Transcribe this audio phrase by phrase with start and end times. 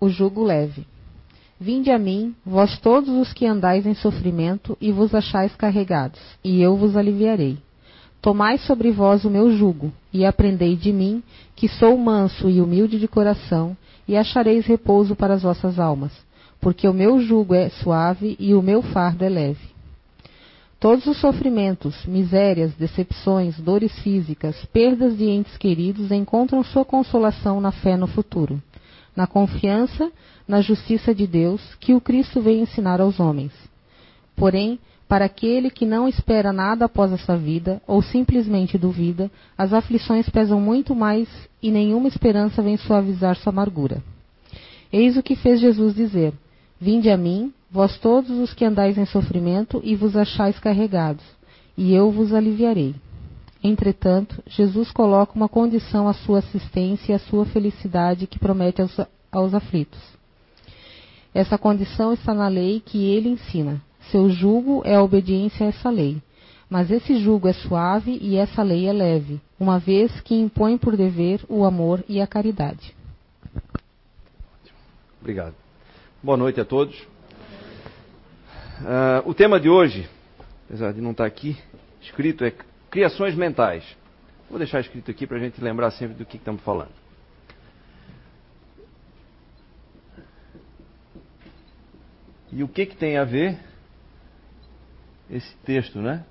[0.00, 0.86] o jugo leve.
[1.60, 6.62] Vinde a mim, vós todos os que andais em sofrimento e vos achais carregados, e
[6.62, 7.58] eu vos aliviarei.
[8.22, 11.22] Tomai sobre vós o meu jugo, e aprendei de mim,
[11.56, 13.76] que sou manso e humilde de coração,
[14.06, 16.12] e achareis repouso para as vossas almas,
[16.60, 19.78] porque o meu jugo é suave e o meu fardo é leve.
[20.80, 27.72] Todos os sofrimentos, misérias, decepções, dores físicas, perdas de entes queridos encontram sua consolação na
[27.72, 28.62] fé no futuro,
[29.18, 30.12] na confiança
[30.46, 33.50] na justiça de Deus que o Cristo veio ensinar aos homens.
[34.36, 40.28] Porém, para aquele que não espera nada após essa vida, ou simplesmente duvida, as aflições
[40.28, 41.28] pesam muito mais
[41.60, 44.00] e nenhuma esperança vem suavizar sua amargura.
[44.92, 46.32] Eis o que fez Jesus dizer:
[46.80, 51.24] Vinde a mim, vós todos os que andais em sofrimento e vos achais carregados,
[51.76, 52.94] e eu vos aliviarei.
[53.62, 58.96] Entretanto, Jesus coloca uma condição à sua assistência e à sua felicidade que promete aos,
[59.32, 60.00] aos aflitos.
[61.34, 63.82] Essa condição está na lei que ele ensina.
[64.10, 66.22] Seu jugo é a obediência a essa lei.
[66.70, 70.96] Mas esse jugo é suave e essa lei é leve, uma vez que impõe por
[70.96, 72.94] dever o amor e a caridade.
[75.20, 75.54] Obrigado.
[76.22, 76.94] Boa noite a todos.
[78.80, 80.08] Uh, o tema de hoje,
[80.66, 81.56] apesar de não estar aqui
[82.02, 82.52] escrito, é
[82.90, 83.84] criações mentais.
[84.48, 86.92] Vou deixar escrito aqui para a gente lembrar sempre do que estamos falando.
[92.50, 93.58] E o que, que tem a ver
[95.30, 96.24] esse texto, né?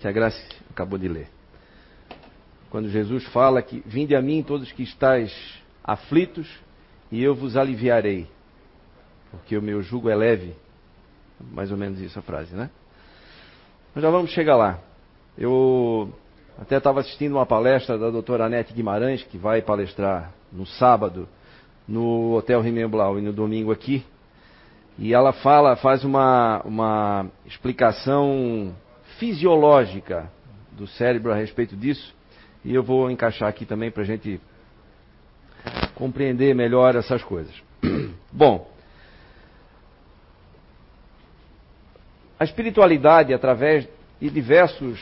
[0.00, 0.36] Que a Graça
[0.68, 1.28] acabou de ler.
[2.68, 5.32] Quando Jesus fala que vinde a mim todos que estáis
[5.84, 6.48] aflitos
[7.10, 8.26] e eu vos aliviarei,
[9.30, 10.56] porque o meu jugo é leve.
[11.50, 12.70] Mais ou menos isso a frase, né?
[13.94, 14.78] Mas já vamos chegar lá.
[15.36, 16.12] Eu
[16.58, 21.28] até estava assistindo uma palestra da doutora Anete Guimarães, que vai palestrar no sábado
[21.86, 24.04] no Hotel Rimemblau e no domingo aqui.
[24.98, 28.74] E ela fala, faz uma, uma explicação
[29.18, 30.30] fisiológica
[30.72, 32.14] do cérebro a respeito disso.
[32.64, 34.40] E eu vou encaixar aqui também para a gente
[35.94, 37.54] compreender melhor essas coisas.
[38.32, 38.70] Bom,
[42.42, 43.88] a espiritualidade, através
[44.20, 45.00] de diversos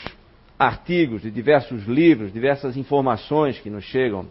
[0.58, 4.26] artigos, de diversos livros, diversas informações que nos chegam,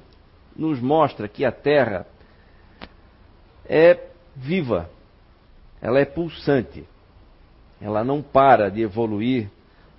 [0.56, 2.06] nos mostra que a Terra
[3.66, 4.00] é
[4.36, 4.92] viva,
[5.82, 6.86] ela é pulsante,
[7.82, 9.50] ela não para de evoluir,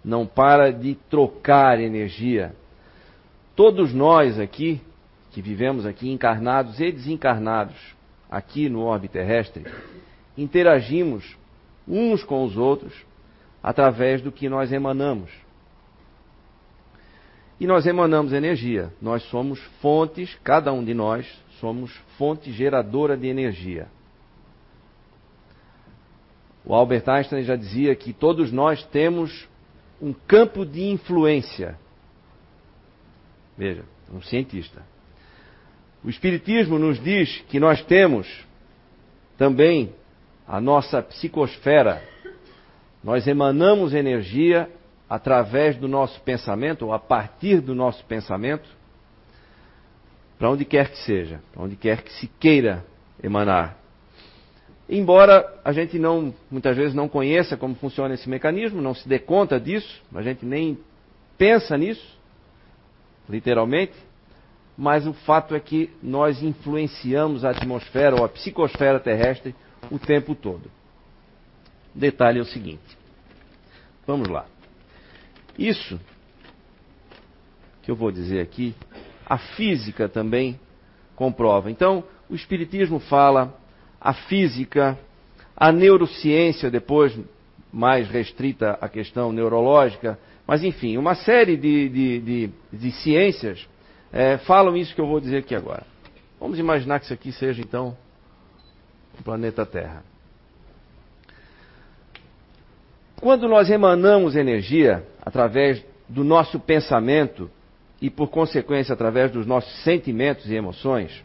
[0.05, 2.55] não para de trocar energia.
[3.57, 4.81] Todos nós aqui,
[5.33, 7.75] que vivemos aqui encarnados e desencarnados,
[8.31, 9.67] aqui no orbe terrestre,
[10.39, 11.40] interagimos
[11.91, 12.95] uns com os outros
[13.63, 15.31] através do que nós emanamos.
[17.59, 18.91] E nós emanamos energia.
[19.03, 21.27] Nós somos fontes, cada um de nós
[21.61, 23.87] somos fonte geradora de energia.
[26.65, 29.47] O Albert Einstein já dizia que todos nós temos
[30.01, 31.79] um campo de influência.
[33.59, 34.83] Veja, um cientista.
[36.03, 38.27] O Espiritismo nos diz que nós temos
[39.37, 39.93] também
[40.51, 42.03] a nossa psicosfera.
[43.05, 44.69] Nós emanamos energia
[45.09, 48.69] através do nosso pensamento, ou a partir do nosso pensamento,
[50.37, 52.85] para onde quer que seja, para onde quer que se queira
[53.23, 53.79] emanar.
[54.89, 59.21] Embora a gente não, muitas vezes não conheça como funciona esse mecanismo, não se dê
[59.21, 60.77] conta disso, a gente nem
[61.39, 62.19] pensa nisso,
[63.29, 63.95] literalmente,
[64.77, 69.55] mas o fato é que nós influenciamos a atmosfera ou a psicosfera terrestre
[69.91, 70.71] o tempo todo.
[71.95, 72.97] Detalhe é o seguinte.
[74.07, 74.47] Vamos lá.
[75.59, 76.01] Isso
[77.83, 78.75] que eu vou dizer aqui,
[79.27, 80.59] a física também
[81.17, 81.71] comprova.
[81.71, 83.55] Então, o Espiritismo fala,
[84.01, 84.99] a física,
[85.57, 87.19] a neurociência, depois
[87.73, 93.69] mais restrita à questão neurológica, mas enfim, uma série de, de, de, de ciências
[94.13, 95.87] é, falam isso que eu vou dizer aqui agora.
[96.41, 97.97] Vamos imaginar que isso aqui seja então
[99.23, 100.03] planeta Terra.
[103.21, 107.51] Quando nós emanamos energia através do nosso pensamento
[108.01, 111.23] e, por consequência, através dos nossos sentimentos e emoções,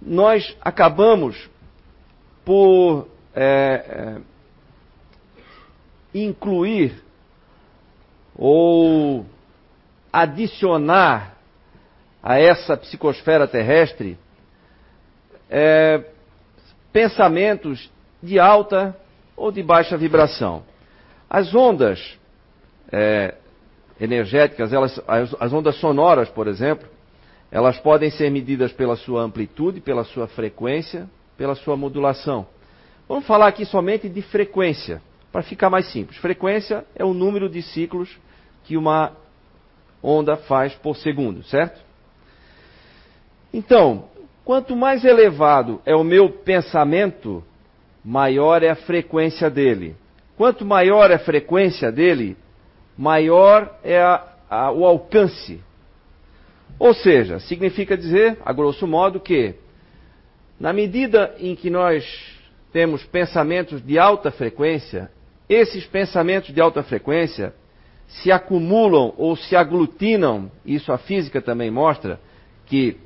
[0.00, 1.50] nós acabamos
[2.44, 4.20] por é, é,
[6.14, 7.02] incluir
[8.36, 9.26] ou
[10.12, 11.36] adicionar
[12.22, 14.18] a essa psicosfera terrestre
[15.54, 16.02] é,
[16.90, 17.90] pensamentos
[18.22, 18.96] de alta
[19.36, 20.62] ou de baixa vibração.
[21.28, 22.18] As ondas
[22.90, 23.34] é,
[24.00, 26.88] energéticas, elas, as, as ondas sonoras, por exemplo,
[27.50, 32.46] elas podem ser medidas pela sua amplitude, pela sua frequência, pela sua modulação.
[33.06, 36.18] Vamos falar aqui somente de frequência, para ficar mais simples.
[36.18, 38.18] Frequência é o número de ciclos
[38.64, 39.12] que uma
[40.02, 41.78] onda faz por segundo, certo?
[43.52, 44.08] Então,
[44.44, 47.42] quanto mais elevado é o meu pensamento,
[48.04, 49.96] maior é a frequência dele.
[50.36, 52.36] Quanto maior é a frequência dele,
[52.96, 55.60] maior é a, a, o alcance.
[56.78, 59.54] Ou seja, significa dizer, a grosso modo, que
[60.58, 62.04] na medida em que nós
[62.72, 65.10] temos pensamentos de alta frequência,
[65.48, 67.54] esses pensamentos de alta frequência
[68.06, 72.20] se acumulam ou se aglutinam, isso a física também mostra,
[72.66, 72.96] que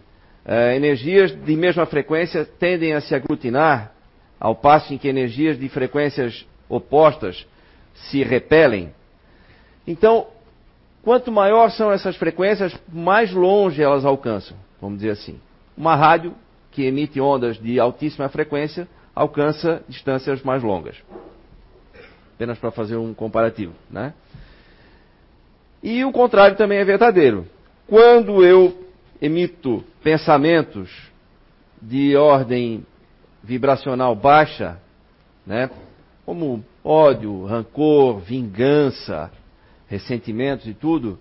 [0.75, 3.93] energias de mesma frequência tendem a se aglutinar,
[4.39, 7.47] ao passo em que energias de frequências opostas
[7.95, 8.93] se repelem.
[9.87, 10.27] Então,
[11.03, 15.41] quanto maior são essas frequências, mais longe elas alcançam, vamos dizer assim.
[15.77, 16.35] Uma rádio
[16.71, 20.97] que emite ondas de altíssima frequência alcança distâncias mais longas.
[22.35, 24.13] Apenas para fazer um comparativo, né?
[25.83, 27.47] E o contrário também é verdadeiro.
[27.87, 28.86] Quando eu
[29.21, 30.91] emito pensamentos
[31.81, 32.85] de ordem
[33.43, 34.81] vibracional baixa,
[35.47, 35.71] né,
[36.25, 39.31] como ódio, rancor, vingança,
[39.89, 41.19] ressentimentos e tudo,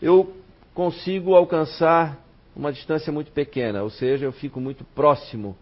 [0.00, 0.36] eu
[0.74, 2.18] consigo alcançar
[2.54, 5.56] uma distância muito pequena, ou seja, eu fico muito próximo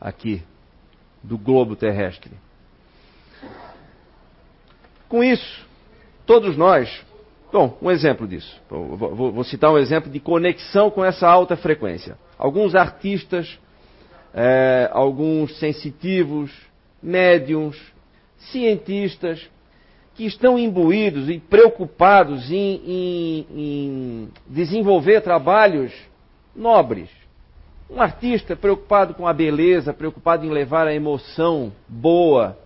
[0.00, 0.42] aqui
[1.22, 2.32] do globo terrestre.
[5.08, 5.66] Com isso,
[6.24, 7.04] todos nós,
[7.52, 12.16] bom, um exemplo disso, vou, citar um exemplo de conexão com essa alta frequência.
[12.38, 13.58] Alguns artistas,
[14.32, 16.50] é, alguns sensitivos,
[17.02, 17.76] médiums,
[18.38, 19.48] cientistas,
[20.14, 25.92] que estão imbuídos e preocupados em, em, em desenvolver trabalhos
[26.54, 27.08] nobres.
[27.88, 32.58] Um artista preocupado com a beleza, preocupado em levar a emoção boa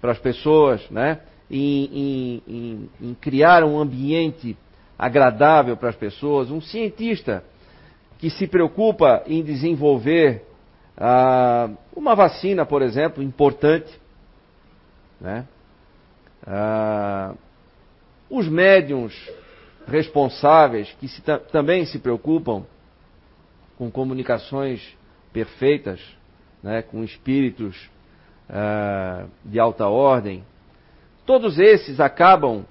[0.00, 1.20] para as pessoas, né?
[1.50, 4.56] Em, em, em, criar um ambiente
[4.98, 6.50] agradável para as pessoas.
[6.50, 7.42] Um cientista
[8.18, 10.44] que se preocupa em desenvolver
[10.96, 13.90] ah, uma vacina, por exemplo, importante,
[15.20, 15.46] né?
[16.46, 17.34] Ah,
[18.28, 19.14] os médiums
[19.86, 21.20] responsáveis, que se,
[21.50, 22.64] também se preocupam
[23.76, 24.96] com comunicações
[25.32, 26.00] perfeitas,
[26.62, 27.90] né, com espíritos
[28.48, 30.44] ah, de alta ordem,
[31.30, 32.64] todos esses acabam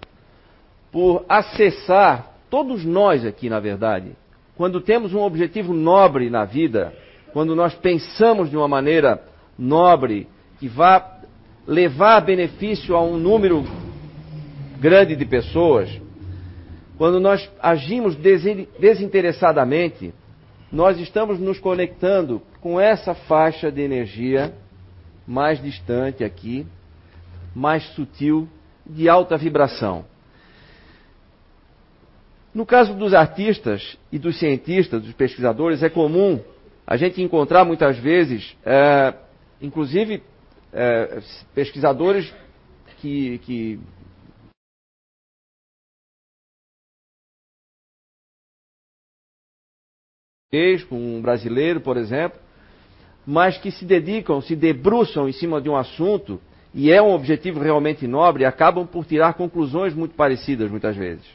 [0.92, 4.12] por acessar, todos nós aqui, na verdade,
[4.58, 6.94] quando temos um objetivo nobre na vida,
[7.32, 9.24] quando nós pensamos de uma maneira
[9.58, 10.28] nobre,
[10.60, 11.22] que vá
[11.66, 13.64] levar benefício a um número
[14.78, 15.90] grande de pessoas,
[16.98, 18.14] quando nós agimos
[18.78, 20.14] desinteressadamente,
[20.70, 24.54] nós estamos nos conectando com essa faixa de energia
[25.26, 26.68] mais distante aqui,
[27.60, 28.48] mais sutil,
[28.86, 30.06] de alta vibração.
[32.54, 36.42] No caso dos artistas e dos cientistas, dos pesquisadores, é comum
[36.88, 39.14] a gente encontrar muitas vezes, é,
[39.62, 40.24] inclusive
[40.72, 41.20] é,
[41.54, 42.34] pesquisadores
[43.02, 43.80] que, que
[50.90, 52.40] com um brasileiro, por exemplo,
[53.28, 56.42] mas que se dedicam, se debruçam em cima de um assunto
[56.74, 61.26] e é um objetivo realmente nobre, acabam por tirar conclusões muito parecidas muitas vezes.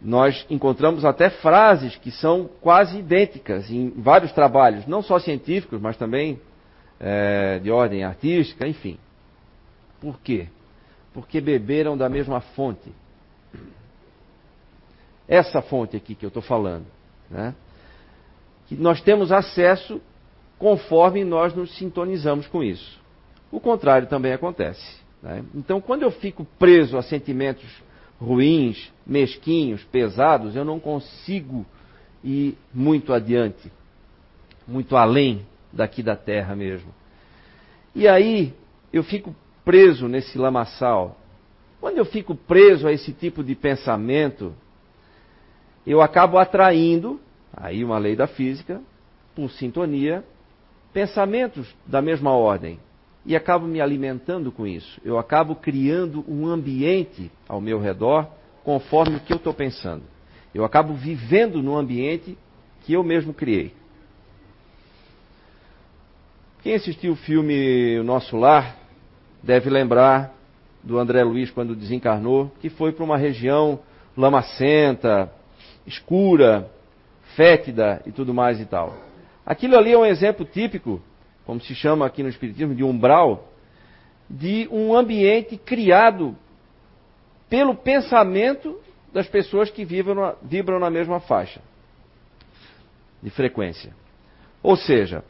[0.00, 5.96] Nós encontramos até frases que são quase idênticas em vários trabalhos, não só científicos, mas
[5.96, 6.40] também
[7.00, 8.98] é, de ordem artística, enfim.
[10.00, 10.48] Por quê?
[11.12, 12.92] Porque beberam da mesma fonte.
[15.26, 16.86] Essa fonte aqui que eu estou falando.
[17.28, 17.54] Né?
[18.68, 20.00] Que nós temos acesso
[20.58, 23.00] conforme nós nos sintonizamos com isso.
[23.50, 24.98] O contrário também acontece.
[25.22, 25.44] Né?
[25.54, 27.66] Então, quando eu fico preso a sentimentos
[28.20, 31.64] ruins, mesquinhos, pesados, eu não consigo
[32.22, 33.70] ir muito adiante,
[34.66, 36.92] muito além daqui da terra mesmo.
[37.94, 38.52] E aí
[38.92, 39.34] eu fico
[39.64, 41.16] preso nesse lamaçal.
[41.80, 44.52] Quando eu fico preso a esse tipo de pensamento,
[45.86, 47.20] eu acabo atraindo,
[47.56, 48.80] aí uma lei da física,
[49.34, 50.24] por sintonia,
[50.92, 52.78] pensamentos da mesma ordem
[53.24, 55.00] e acabo me alimentando com isso.
[55.04, 58.28] Eu acabo criando um ambiente ao meu redor
[58.64, 60.02] conforme o que eu estou pensando.
[60.54, 62.36] Eu acabo vivendo no ambiente
[62.82, 63.72] que eu mesmo criei.
[66.62, 68.76] Quem assistiu o filme O Nosso Lar
[69.42, 70.34] deve lembrar
[70.82, 73.80] do André Luiz quando desencarnou, que foi para uma região
[74.16, 75.30] lamacenta,
[75.86, 76.70] escura,
[77.36, 78.96] fétida e tudo mais e tal.
[79.48, 81.00] Aquilo ali é um exemplo típico,
[81.46, 83.48] como se chama aqui no Espiritismo, de umbral,
[84.28, 86.36] de um ambiente criado
[87.48, 88.78] pelo pensamento
[89.10, 91.62] das pessoas que vibram, vibram na mesma faixa
[93.22, 93.94] de frequência.
[94.62, 95.24] Ou seja,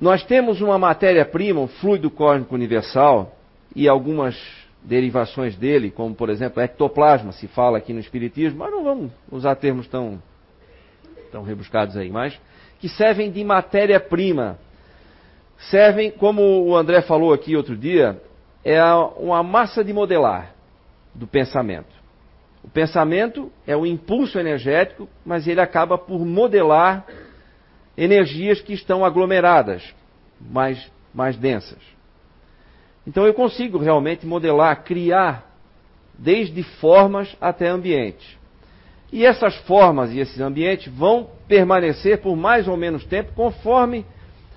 [0.00, 3.38] nós temos uma matéria-prima, um fluido cósmico universal
[3.72, 4.36] e algumas
[4.82, 9.54] derivações dele, como por exemplo ectoplasma, se fala aqui no Espiritismo, mas não vamos usar
[9.54, 10.20] termos tão,
[11.30, 12.38] tão rebuscados aí, mas
[12.78, 14.58] que servem de matéria-prima.
[15.70, 18.20] Servem, como o André falou aqui outro dia,
[18.64, 18.82] é
[19.16, 20.54] uma massa de modelar
[21.14, 21.98] do pensamento.
[22.62, 27.04] O pensamento é o impulso energético, mas ele acaba por modelar
[27.96, 29.82] energias que estão aglomeradas,
[30.40, 31.78] mais, mais densas.
[33.06, 35.50] Então eu consigo realmente modelar, criar,
[36.16, 38.37] desde formas até ambientes.
[39.10, 44.04] E essas formas e esses ambientes vão permanecer por mais ou menos tempo, conforme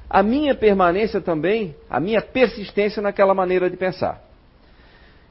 [0.10, 4.22] a minha permanência também, a minha persistência naquela maneira de pensar.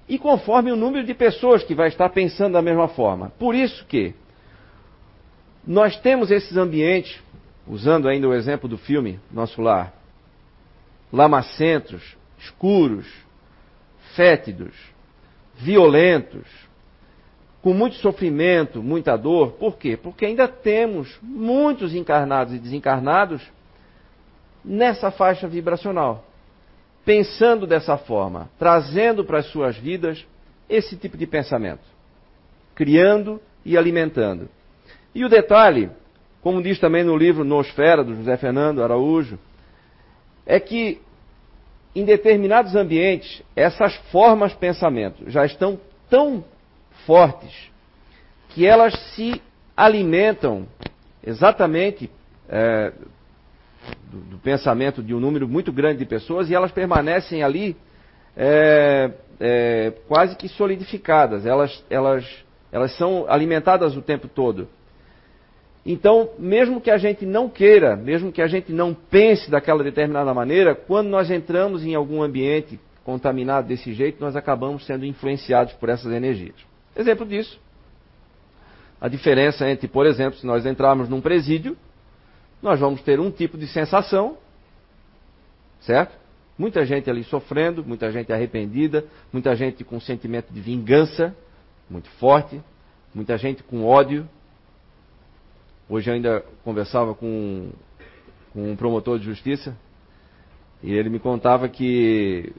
[0.09, 3.31] E conforme o número de pessoas que vai estar pensando da mesma forma.
[3.39, 4.15] Por isso que
[5.67, 7.21] nós temos esses ambientes,
[7.69, 9.93] usando ainda o exemplo do filme Nosso Lar,
[11.13, 13.07] lamacentos, escuros,
[14.17, 14.75] fétidos,
[15.57, 16.47] violentos,
[17.63, 19.53] com muito sofrimento, muita dor.
[19.53, 19.97] Por quê?
[19.97, 23.43] Porque ainda temos muitos encarnados e desencarnados
[24.65, 26.25] nessa faixa vibracional.
[27.05, 30.25] Pensando dessa forma, trazendo para as suas vidas
[30.69, 31.83] esse tipo de pensamento,
[32.75, 34.49] criando e alimentando.
[35.15, 35.91] E o detalhe,
[36.41, 39.39] como diz também no livro Nosfera, do José Fernando Araújo,
[40.47, 41.01] é que
[41.95, 46.45] em determinados ambientes, essas formas de pensamento já estão tão
[47.07, 47.71] fortes
[48.51, 49.41] que elas se
[49.77, 50.67] alimentam
[51.25, 52.11] exatamente
[52.49, 52.93] é,
[54.11, 57.77] do, do, pensamento de um número muito grande de pessoas e elas permanecem ali
[58.37, 61.47] é, é, quase que solidificadas.
[61.47, 62.27] Elas, elas,
[62.73, 64.69] elas são alimentadas o tempo todo.
[65.85, 70.35] Então, mesmo que a gente não queira, mesmo que a gente não pense daquela determinada
[70.35, 75.89] maneira, quando nós entramos em algum ambiente contaminado desse jeito, nós acabamos sendo influenciados por
[75.89, 76.70] essas energias.
[76.97, 77.59] Exemplo disso,
[79.01, 81.77] a diferença entre, por exemplo, se nós entrarmos num presídio,
[82.63, 84.37] nós vamos ter um tipo de sensação,
[85.81, 86.19] certo?
[86.59, 91.35] Muita gente ali sofrendo, muita gente arrependida, muita gente com sentimento de vingança
[91.89, 92.61] muito forte,
[93.15, 94.29] muita gente com ódio,
[95.93, 97.73] Hoje eu ainda conversava com,
[98.53, 99.77] com um promotor de justiça
[100.81, 102.53] e ele me contava que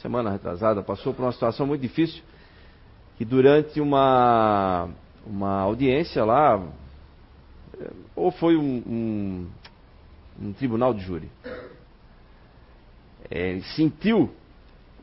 [0.00, 2.22] semana retrasada passou por uma situação muito difícil
[3.20, 4.88] que durante uma
[5.26, 6.58] uma audiência lá
[8.16, 9.46] ou foi um, um,
[10.40, 11.30] um tribunal de júri
[13.30, 14.30] é, sentiu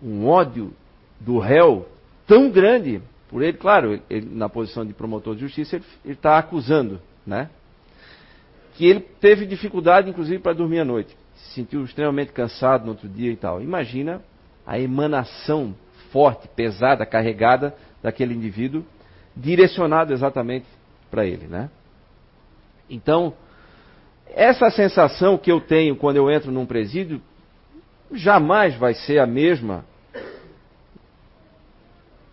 [0.01, 0.73] um ódio
[1.19, 1.87] do réu
[2.25, 6.99] tão grande por ele, claro, ele, na posição de promotor de justiça, ele está acusando,
[7.25, 7.49] né?
[8.75, 11.15] Que ele teve dificuldade, inclusive, para dormir à noite.
[11.35, 13.61] Se sentiu extremamente cansado no outro dia e tal.
[13.61, 14.21] Imagina
[14.65, 15.75] a emanação
[16.09, 18.85] forte, pesada, carregada daquele indivíduo,
[19.35, 20.65] direcionado exatamente
[21.09, 21.69] para ele, né?
[22.89, 23.33] Então,
[24.33, 27.21] essa sensação que eu tenho quando eu entro num presídio
[28.11, 29.85] jamais vai ser a mesma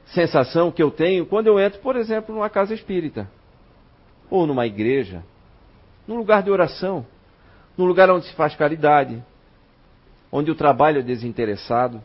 [0.06, 3.28] sensação que eu tenho quando eu entro, por exemplo, numa casa espírita,
[4.30, 5.24] ou numa igreja,
[6.06, 7.04] num lugar de oração,
[7.76, 9.22] num lugar onde se faz caridade,
[10.30, 12.02] onde o trabalho é desinteressado,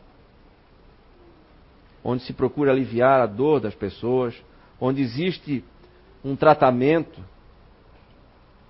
[2.02, 4.34] onde se procura aliviar a dor das pessoas,
[4.80, 5.64] onde existe
[6.24, 7.22] um tratamento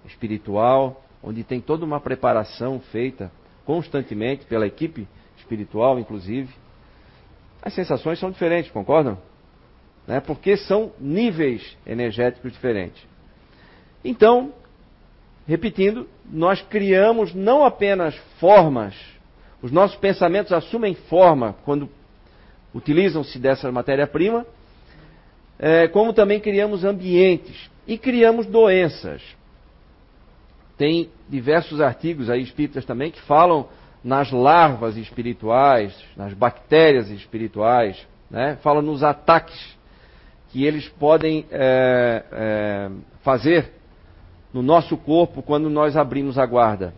[0.04, 3.30] espiritual, onde tem toda uma preparação feita
[3.64, 5.06] constantemente pela equipe
[5.37, 6.52] espiritual, inclusive.
[7.62, 9.18] As sensações são diferentes, concordam?
[10.10, 10.18] né?
[10.20, 13.00] porque são níveis energéticos diferentes.
[14.04, 14.52] Então,
[15.46, 18.94] repetindo, nós criamos não apenas formas,
[19.62, 21.88] os nossos pensamentos assumem forma quando
[22.74, 24.46] utilizam-se dessa matéria-prima,
[25.58, 29.22] é, como também criamos ambientes e criamos doenças.
[30.76, 33.68] Tem diversos artigos aí espíritas também que falam
[34.02, 38.56] nas larvas espirituais, nas bactérias espirituais, né?
[38.62, 39.76] falam nos ataques
[40.48, 42.90] que eles podem é, é,
[43.22, 43.72] fazer
[44.52, 46.94] no nosso corpo quando nós abrimos a guarda,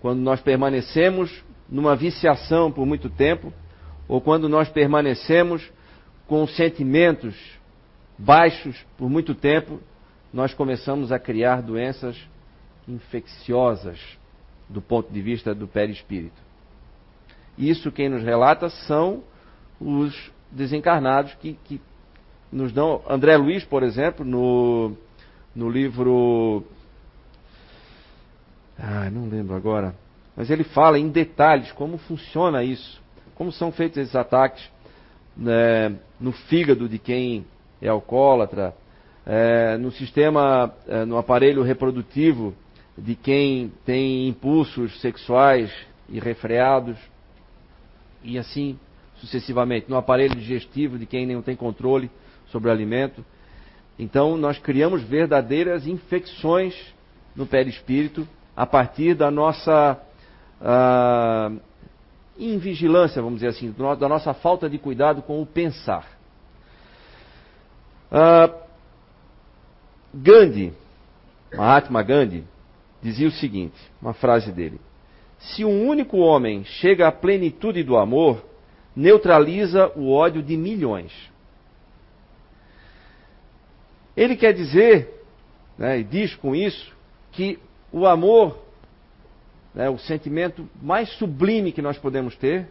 [0.00, 3.52] quando nós permanecemos numa viciação por muito tempo,
[4.08, 5.68] ou quando nós permanecemos
[6.26, 7.34] com sentimentos
[8.18, 9.80] baixos por muito tempo,
[10.32, 12.16] nós começamos a criar doenças
[12.88, 13.98] infecciosas
[14.68, 16.40] do ponto de vista do perispírito.
[17.56, 19.22] Isso quem nos relata são
[19.80, 21.80] os desencarnados que, que
[22.52, 23.02] nos dão.
[23.08, 24.96] André Luiz, por exemplo, no,
[25.54, 26.64] no livro.
[28.78, 29.94] Ah, não lembro agora.
[30.36, 33.02] Mas ele fala em detalhes como funciona isso,
[33.36, 34.68] como são feitos esses ataques
[35.36, 37.46] né, no fígado de quem
[37.80, 38.74] é alcoólatra,
[39.24, 42.54] é, no sistema, é, no aparelho reprodutivo
[42.96, 45.70] de quem tem impulsos sexuais
[46.08, 46.96] irrefreados
[48.22, 48.78] e assim
[49.16, 52.10] sucessivamente, no aparelho digestivo de quem não tem controle
[52.46, 53.24] sobre o alimento.
[53.98, 56.74] Então, nós criamos verdadeiras infecções
[57.34, 59.98] no perispírito a partir da nossa
[60.60, 61.60] uh,
[62.38, 66.16] invigilância, vamos dizer assim, da nossa falta de cuidado com o pensar.
[68.10, 68.66] Uh,
[70.14, 70.72] Gandhi,
[71.54, 72.44] Mahatma Gandhi,
[73.02, 74.80] dizia o seguinte: uma frase dele.
[75.38, 78.44] Se um único homem chega à plenitude do amor,
[78.94, 81.12] neutraliza o ódio de milhões.
[84.16, 85.22] Ele quer dizer,
[85.76, 86.96] né, e diz com isso,
[87.32, 87.58] que
[87.92, 88.58] o amor,
[89.76, 92.66] né, o sentimento mais sublime que nós podemos ter,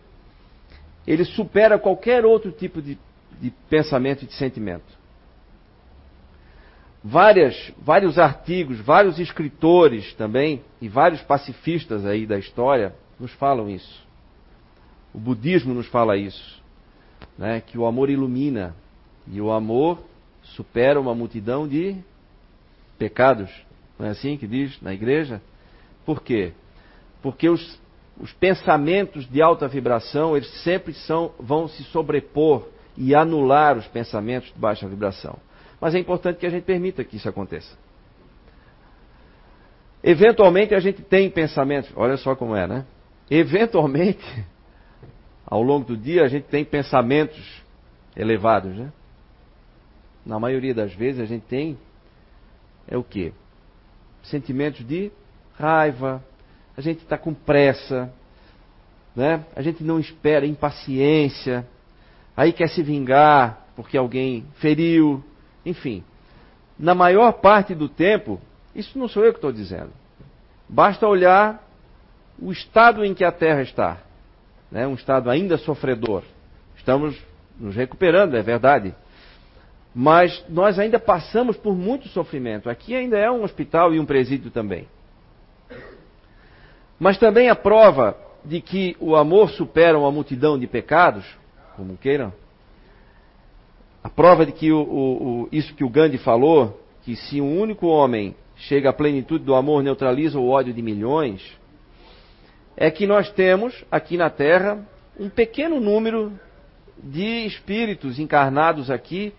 [1.05, 2.97] ele supera qualquer outro tipo de,
[3.39, 5.05] de pensamento e de sentimento.
[7.03, 14.03] Várias, vários artigos, vários escritores também, e vários pacifistas aí da história, nos falam isso.
[15.13, 16.59] O budismo nos fala isso,
[17.37, 17.61] né?
[17.61, 18.75] que o amor ilumina
[19.31, 20.03] e o amor
[20.41, 21.95] supera uma multidão de
[22.97, 23.51] pecados.
[23.99, 25.39] Não é assim que diz na igreja?
[26.03, 26.53] Por quê?
[27.25, 27.81] Porque os,
[28.19, 34.53] os pensamentos de alta vibração, eles sempre são, vão se sobrepor e anular os pensamentos
[34.53, 35.35] de baixa vibração.
[35.81, 37.75] Mas é importante que a gente permita que isso aconteça.
[40.03, 42.85] Eventualmente a gente tem pensamentos, olha só como é, né?
[43.27, 44.45] Eventualmente
[45.47, 47.63] ao longo do dia a gente tem pensamentos
[48.15, 48.93] elevados, né?
[50.23, 51.75] Na maioria das vezes a gente tem
[52.87, 53.33] é o que?
[54.21, 55.11] Sentimentos de
[55.57, 56.23] raiva,
[56.77, 58.11] a gente está com pressa,
[59.15, 59.45] né?
[59.55, 61.65] A gente não espera, impaciência,
[62.35, 65.23] aí quer se vingar porque alguém feriu,
[65.65, 66.03] enfim.
[66.77, 68.39] Na maior parte do tempo,
[68.73, 69.91] isso não sou eu que estou dizendo.
[70.67, 71.63] Basta olhar
[72.39, 74.05] o estado em que a Terra está
[74.75, 76.23] né, um estado ainda sofredor.
[76.75, 77.17] Estamos
[77.57, 78.93] nos recuperando, é verdade.
[79.93, 82.69] Mas nós ainda passamos por muito sofrimento.
[82.69, 84.85] Aqui ainda é um hospital e um presídio também.
[86.99, 91.25] Mas também a prova de que o amor supera uma multidão de pecados,
[91.75, 92.31] como queiram,
[94.03, 97.59] a prova de que o, o, o, isso que o Gandhi falou, que se um
[97.59, 101.41] único homem chega à plenitude do amor, neutraliza o ódio de milhões,
[102.77, 104.87] é que nós temos aqui na Terra
[105.19, 106.31] um pequeno número
[106.97, 109.33] de espíritos encarnados aqui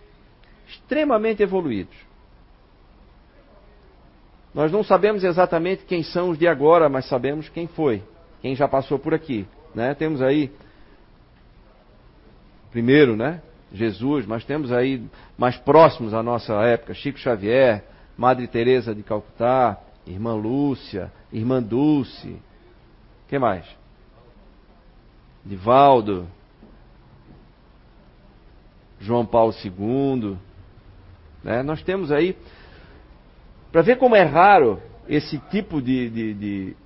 [0.66, 1.96] extremamente evoluídos.
[4.56, 8.02] Nós não sabemos exatamente quem são os de agora, mas sabemos quem foi,
[8.40, 9.46] quem já passou por aqui.
[9.74, 9.94] Né?
[9.94, 10.50] Temos aí,
[12.72, 13.42] primeiro, né?
[13.70, 15.04] Jesus, mas temos aí
[15.36, 17.84] mais próximos à nossa época, Chico Xavier,
[18.16, 22.38] Madre Teresa de Calcutá, Irmã Lúcia, Irmã Dulce,
[23.28, 23.66] que mais?
[25.44, 26.26] Divaldo,
[28.98, 30.38] João Paulo II.
[31.44, 31.62] Né?
[31.62, 32.34] Nós temos aí,
[33.70, 36.76] para ver como é raro esse tipo de, de, de,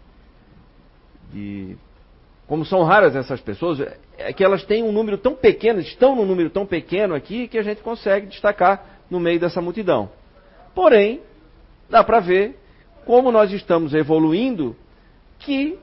[1.33, 1.77] de,
[2.47, 3.81] Como são raras essas pessoas,
[4.19, 7.59] é que elas têm um número tão pequeno, estão num número tão pequeno aqui, que
[7.59, 10.11] a gente consegue destacar no meio dessa multidão.
[10.75, 11.21] Porém,
[11.88, 12.57] dá para ver
[13.05, 14.77] como nós estamos evoluindo
[15.38, 15.79] que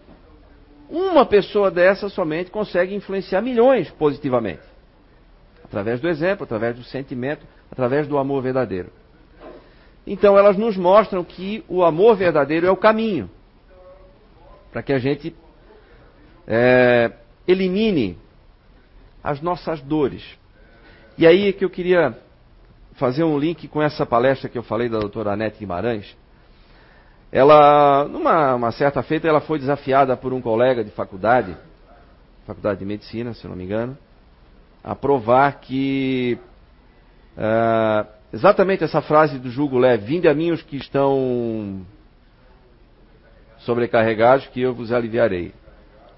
[0.90, 4.62] uma pessoa dessa somente consegue influenciar milhões positivamente.
[5.64, 8.90] Através do exemplo, através do sentimento, através do amor verdadeiro.
[10.08, 13.30] Então elas nos mostram que o amor verdadeiro é o caminho
[14.72, 15.36] para que a gente
[16.48, 17.12] é,
[17.46, 18.17] elimine
[19.22, 20.24] as nossas dores.
[21.17, 22.17] E aí é que eu queria
[22.93, 26.15] fazer um link com essa palestra que eu falei da doutora Anete Guimarães,
[27.30, 31.58] ela, numa certa feita, ela foi desafiada por um colega de faculdade,
[32.46, 33.98] faculdade de medicina, se não me engano,
[34.82, 36.39] a provar que
[37.36, 41.86] uh, exatamente essa frase do jugo leve, vinde a mim os que estão
[43.60, 45.54] sobrecarregados, que eu vos aliviarei.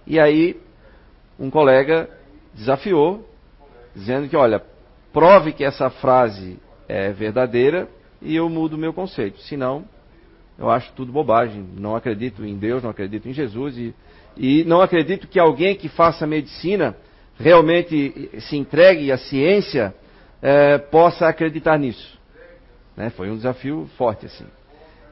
[0.06, 0.60] E aí
[1.40, 2.10] um colega
[2.54, 3.28] desafiou,
[3.96, 4.62] dizendo que, olha,
[5.14, 7.88] prove que essa frase é verdadeira
[8.22, 9.40] e eu mudo meu conceito.
[9.42, 9.86] Senão,
[10.58, 11.66] eu acho tudo bobagem.
[11.78, 13.96] Não acredito em Deus, não acredito em Jesus e,
[14.36, 16.96] e não acredito que alguém que faça medicina
[17.40, 19.94] realmente se entregue à ciência
[20.42, 22.18] é, possa acreditar nisso.
[22.96, 23.10] Né?
[23.10, 24.46] Foi um desafio forte assim.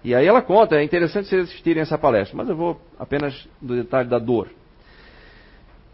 [0.04, 3.76] E aí ela conta, é interessante vocês assistirem essa palestra, mas eu vou apenas no
[3.76, 4.48] detalhe da dor.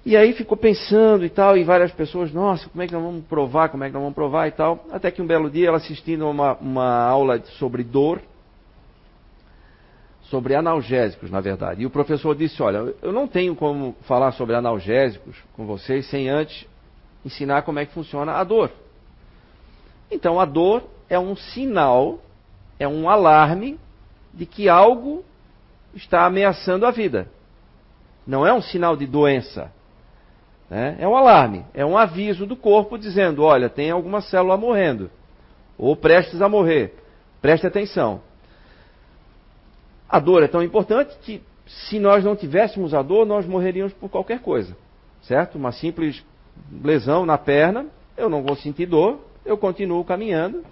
[0.06, 3.26] E aí ficou pensando e tal, e várias pessoas, nossa, como é que nós vamos
[3.26, 4.86] provar, como é que nós vamos provar e tal.
[4.92, 8.22] Até que um belo dia ela assistindo uma, uma aula sobre dor,
[10.24, 11.84] sobre analgésicos, na verdade.
[11.84, 16.28] E o professor disse, olha, eu não tenho como falar sobre analgésicos com vocês sem
[16.28, 16.68] antes
[17.26, 18.72] ensinar como é que funciona a dor.
[20.14, 22.20] Então a dor é um sinal,
[22.80, 23.80] é um alarme
[24.34, 25.24] de que algo
[25.96, 27.28] está ameaçando a vida.
[28.26, 29.72] Não é um sinal de doença.
[30.70, 30.96] Né?
[31.00, 35.10] É um alarme, é um aviso do corpo dizendo: olha, tem alguma célula morrendo,
[35.78, 36.96] ou prestes a morrer,
[37.42, 38.22] preste atenção.
[40.08, 44.10] A dor é tão importante que, se nós não tivéssemos a dor, nós morreríamos por
[44.10, 44.76] qualquer coisa,
[45.24, 45.58] certo?
[45.58, 46.24] Uma simples
[46.84, 50.64] lesão na perna, eu não vou sentir dor, eu continuo caminhando,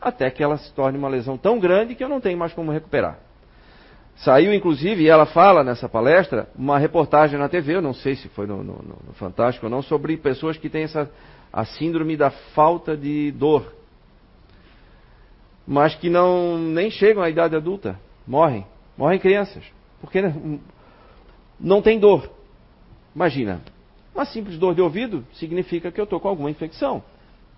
[0.00, 2.72] até que ela se torne uma lesão tão grande que eu não tenho mais como
[2.72, 3.18] recuperar.
[4.16, 8.28] Saiu, inclusive, e ela fala nessa palestra, uma reportagem na TV, eu não sei se
[8.30, 8.72] foi no, no,
[9.06, 11.10] no Fantástico ou não, sobre pessoas que têm essa,
[11.52, 13.74] a síndrome da falta de dor.
[15.66, 18.64] Mas que não nem chegam à idade adulta, morrem.
[18.96, 19.64] Morrem crianças.
[20.00, 20.22] Porque
[21.60, 22.30] não tem dor.
[23.14, 23.60] Imagina,
[24.14, 27.02] uma simples dor de ouvido significa que eu estou com alguma infecção.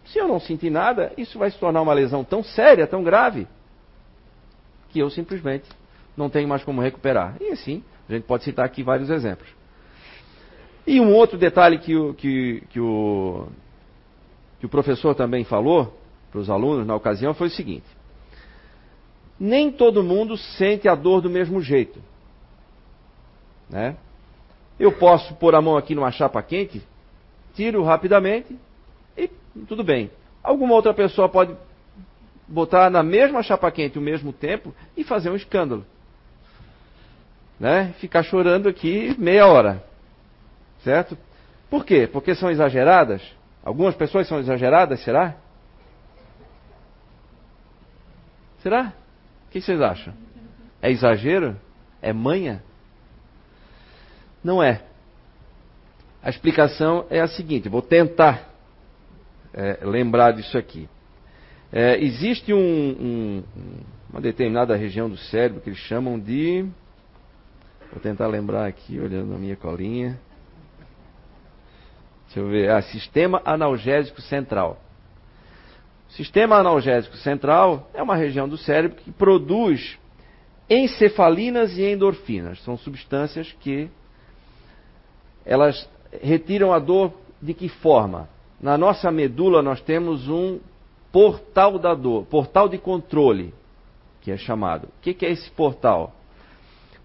[0.06, 3.46] Se eu não sentir nada, isso vai se tornar uma lesão tão séria, tão grave,
[4.88, 5.68] que eu simplesmente
[6.16, 7.36] não tenho mais como recuperar.
[7.40, 9.48] E assim, a gente pode citar aqui vários exemplos.
[10.86, 13.46] E um outro detalhe que o, que, que o,
[14.58, 15.94] que o professor também falou
[16.30, 17.86] para os alunos na ocasião foi o seguinte:
[19.38, 22.00] nem todo mundo sente a dor do mesmo jeito.
[23.68, 23.96] Né?
[24.80, 26.82] Eu posso pôr a mão aqui numa chapa quente,
[27.54, 28.56] tiro rapidamente
[29.66, 30.10] tudo bem.
[30.42, 31.54] Alguma outra pessoa pode
[32.46, 35.84] botar na mesma chapa quente o mesmo tempo e fazer um escândalo
[37.58, 39.82] né, ficar chorando aqui meia hora.
[40.84, 41.18] Certo?
[41.68, 42.06] Por quê?
[42.06, 43.22] Porque são exageradas?
[43.64, 45.34] Algumas pessoas são exageradas, será?
[48.62, 48.92] Será?
[49.46, 50.14] O que vocês acham?
[50.80, 51.56] É exagero?
[52.00, 52.62] É manha?
[54.42, 54.82] Não é.
[56.22, 58.47] A explicação é a seguinte: vou tentar
[59.52, 60.88] é, lembrar disso aqui.
[61.72, 63.44] É, existe um, um,
[64.10, 66.66] uma determinada região do cérebro que eles chamam de
[67.90, 70.20] Vou tentar lembrar aqui, olhando na minha colinha.
[72.26, 72.70] Deixa eu ver.
[72.70, 74.78] Ah, sistema analgésico central.
[76.10, 79.98] Sistema analgésico central é uma região do cérebro que produz
[80.68, 82.62] encefalinas e endorfinas.
[82.62, 83.90] São substâncias que
[85.44, 85.88] elas
[86.22, 88.28] retiram a dor de que forma?
[88.60, 90.58] Na nossa medula nós temos um
[91.12, 93.54] portal da dor, portal de controle,
[94.20, 94.88] que é chamado.
[94.88, 96.12] O que é esse portal?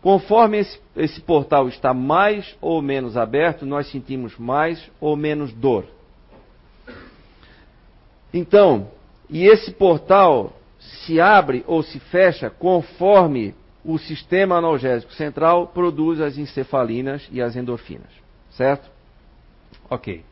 [0.02, 5.86] Conforme esse, esse portal está mais ou menos aberto, nós sentimos mais ou menos dor.
[8.34, 8.90] Então,
[9.30, 16.38] e esse portal se abre ou se fecha conforme o sistema analgésico central produz as
[16.38, 18.12] encefalinas e as endorfinas.
[18.52, 18.90] Certo?
[19.90, 20.24] Ok.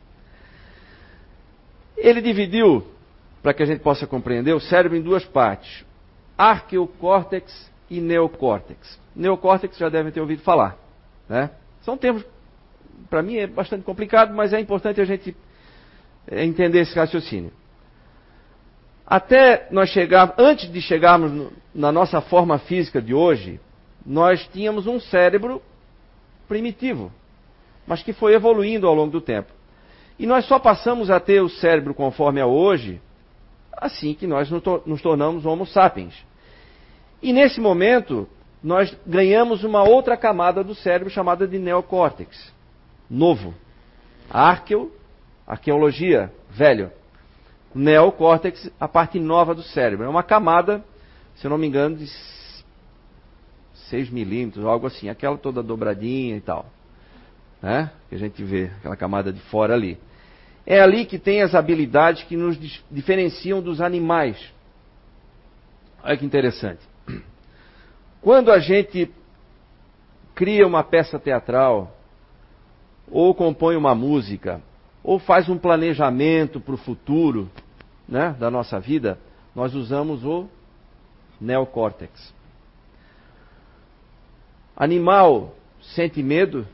[2.02, 2.84] Ele dividiu,
[3.40, 5.84] para que a gente possa compreender, o cérebro em duas partes:
[6.36, 8.98] arqueocórtex e neocórtex.
[9.14, 10.76] Neocórtex já devem ter ouvido falar.
[11.28, 11.48] Né?
[11.82, 12.24] São termos,
[13.08, 15.36] para mim é bastante complicado, mas é importante a gente
[16.26, 17.52] é, entender esse raciocínio.
[19.06, 23.60] Até nós chegar, antes de chegarmos no, na nossa forma física de hoje,
[24.04, 25.62] nós tínhamos um cérebro
[26.48, 27.12] primitivo,
[27.86, 29.52] mas que foi evoluindo ao longo do tempo.
[30.18, 33.00] E nós só passamos a ter o cérebro conforme é hoje
[33.72, 36.14] assim que nós nos tornamos Homo sapiens.
[37.20, 38.28] E nesse momento,
[38.62, 42.52] nós ganhamos uma outra camada do cérebro chamada de neocórtex,
[43.10, 43.54] novo.
[44.30, 44.92] Arqueo,
[45.46, 46.90] arqueologia, velho.
[47.74, 50.06] Neocórtex, a parte nova do cérebro.
[50.06, 50.84] É uma camada,
[51.34, 52.06] se eu não me engano, de
[53.88, 56.66] 6 milímetros, algo assim, aquela toda dobradinha e tal.
[57.62, 57.90] Né?
[58.08, 59.98] Que a gente vê, aquela camada de fora ali.
[60.66, 62.58] É ali que tem as habilidades que nos
[62.90, 64.36] diferenciam dos animais.
[66.02, 66.80] Olha que interessante.
[68.20, 69.10] Quando a gente
[70.34, 71.96] cria uma peça teatral,
[73.10, 74.60] ou compõe uma música,
[75.02, 77.50] ou faz um planejamento para o futuro
[78.08, 79.18] né, da nossa vida,
[79.54, 80.48] nós usamos o
[81.40, 82.32] neocórtex.
[84.76, 86.66] Animal sente medo?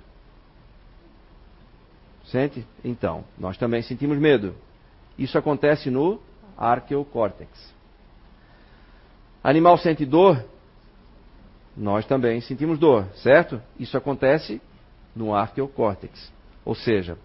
[2.31, 2.67] Sente?
[2.85, 4.55] Então, nós também sentimos medo.
[5.19, 6.21] Isso acontece no
[6.57, 7.75] arqueocórtex.
[9.43, 10.45] Animal sente dor?
[11.77, 13.61] Nós também sentimos dor, certo?
[13.79, 14.61] Isso acontece
[15.15, 16.33] no arqueocórtex.
[16.65, 17.17] Ou seja,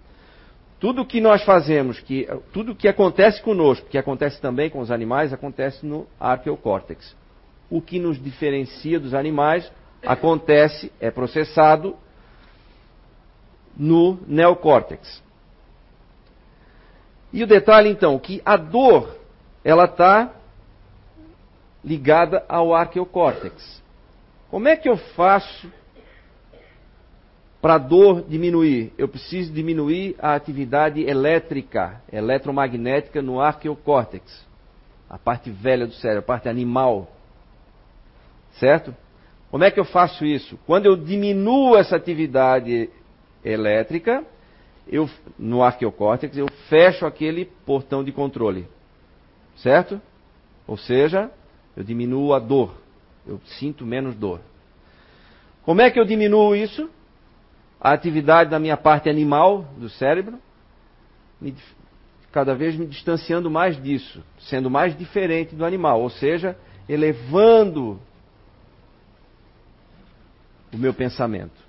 [0.79, 5.33] tudo que nós fazemos, que, tudo que acontece conosco, que acontece também com os animais,
[5.33, 7.15] acontece no arqueocórtex.
[7.69, 9.69] O que nos diferencia dos animais
[10.05, 11.95] acontece, é processado
[13.77, 15.21] no neocórtex.
[17.31, 19.17] E o detalhe então, que a dor,
[19.63, 20.31] ela está
[21.83, 23.81] ligada ao arqueocórtex.
[24.49, 25.67] Como é que eu faço
[27.59, 28.93] para a dor diminuir?
[28.97, 34.45] Eu preciso diminuir a atividade elétrica, eletromagnética no arqueocórtex,
[35.09, 37.11] a parte velha do cérebro, a parte animal.
[38.59, 38.95] Certo?
[39.49, 40.59] Como é que eu faço isso?
[40.67, 42.91] Quando eu diminuo essa atividade
[43.43, 44.23] elétrica,
[44.87, 48.67] eu, no arqueocórtex, eu fecho aquele portão de controle.
[49.55, 50.01] Certo?
[50.67, 51.31] Ou seja,
[51.75, 52.75] eu diminuo a dor.
[53.25, 54.41] Eu sinto menos dor.
[55.63, 56.89] Como é que eu diminuo isso?
[57.79, 60.39] A atividade da minha parte animal do cérebro,
[61.39, 61.55] me,
[62.31, 67.99] cada vez me distanciando mais disso, sendo mais diferente do animal, ou seja, elevando
[70.73, 71.62] o meu pensamento.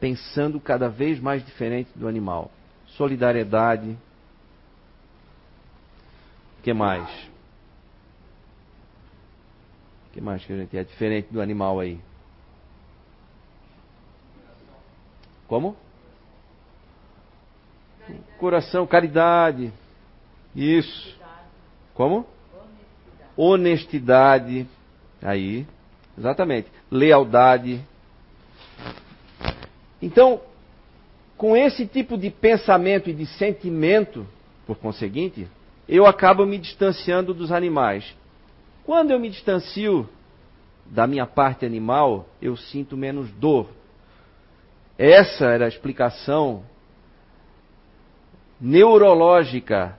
[0.00, 2.50] Pensando cada vez mais diferente do animal.
[2.96, 3.96] Solidariedade.
[6.58, 7.08] O que mais?
[10.08, 12.00] O que mais que a gente é diferente do animal aí?
[15.46, 15.76] Como?
[18.38, 19.72] Coração, caridade.
[20.54, 21.16] Isso.
[21.94, 22.26] Como?
[23.36, 24.66] Honestidade.
[25.22, 25.66] Aí.
[26.16, 26.70] Exatamente.
[26.90, 27.84] Lealdade.
[30.00, 30.40] Então,
[31.36, 34.26] com esse tipo de pensamento e de sentimento,
[34.66, 35.46] por conseguinte,
[35.88, 38.14] eu acabo me distanciando dos animais.
[38.84, 40.08] Quando eu me distancio
[40.86, 43.68] da minha parte animal, eu sinto menos dor.
[44.98, 46.64] Essa era a explicação
[48.60, 49.98] neurológica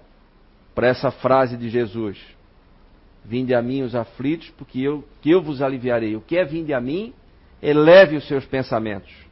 [0.74, 2.18] para essa frase de Jesus.
[3.24, 6.16] Vinde a mim os aflitos, porque eu, que eu vos aliviarei.
[6.16, 7.14] O que é vinde a mim?
[7.62, 9.27] Eleve os seus pensamentos.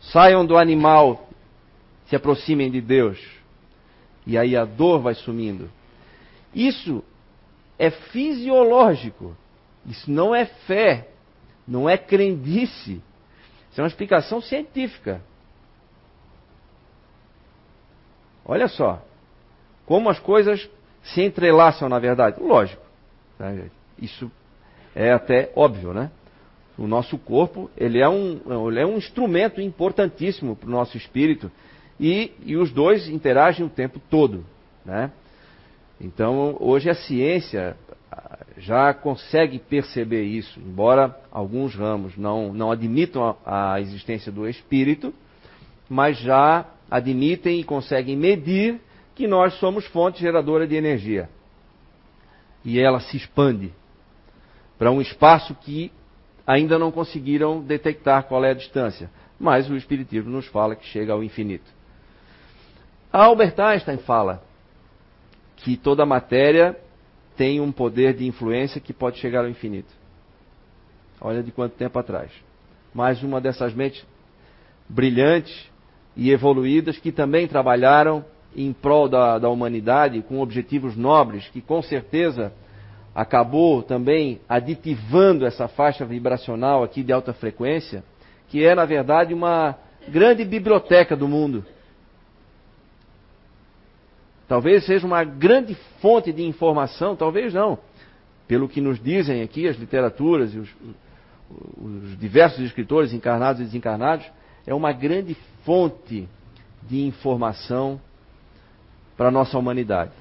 [0.00, 1.28] Saiam do animal,
[2.06, 3.18] se aproximem de Deus.
[4.26, 5.70] E aí a dor vai sumindo.
[6.54, 7.02] Isso
[7.78, 9.36] é fisiológico.
[9.86, 11.08] Isso não é fé.
[11.66, 13.02] Não é crendice.
[13.70, 15.20] Isso é uma explicação científica.
[18.44, 19.02] Olha só.
[19.84, 20.68] Como as coisas
[21.02, 22.40] se entrelaçam, na verdade?
[22.40, 22.82] Lógico.
[23.38, 23.70] Né?
[24.00, 24.30] Isso
[24.94, 26.10] é até óbvio, né?
[26.78, 31.50] O nosso corpo, ele é um, ele é um instrumento importantíssimo para o nosso espírito
[31.98, 34.44] e, e os dois interagem o tempo todo,
[34.84, 35.10] né?
[36.00, 37.76] Então, hoje a ciência
[38.12, 44.48] ah, já consegue perceber isso, embora alguns ramos não, não admitam a, a existência do
[44.48, 45.12] espírito,
[45.88, 48.80] mas já admitem e conseguem medir
[49.16, 51.28] que nós somos fonte geradora de energia.
[52.64, 53.72] E ela se expande
[54.78, 55.90] para um espaço que
[56.48, 59.10] ainda não conseguiram detectar qual é a distância.
[59.38, 61.70] Mas o Espiritismo nos fala que chega ao infinito.
[63.12, 64.42] Albert Einstein fala
[65.56, 66.74] que toda matéria
[67.36, 69.92] tem um poder de influência que pode chegar ao infinito.
[71.20, 72.32] Olha de quanto tempo atrás.
[72.94, 74.02] Mais uma dessas mentes
[74.88, 75.70] brilhantes
[76.16, 78.24] e evoluídas que também trabalharam
[78.56, 82.54] em prol da, da humanidade com objetivos nobres, que com certeza
[83.18, 88.04] acabou também aditivando essa faixa vibracional aqui de alta frequência,
[88.46, 89.76] que é, na verdade, uma
[90.06, 91.64] grande biblioteca do mundo.
[94.46, 97.80] Talvez seja uma grande fonte de informação, talvez não.
[98.46, 100.68] Pelo que nos dizem aqui as literaturas e os,
[101.76, 104.26] os diversos escritores encarnados e desencarnados,
[104.64, 106.28] é uma grande fonte
[106.84, 108.00] de informação
[109.16, 110.12] para a nossa humanidade.